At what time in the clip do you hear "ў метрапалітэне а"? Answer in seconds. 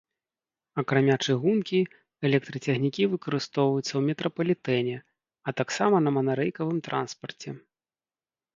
3.95-5.55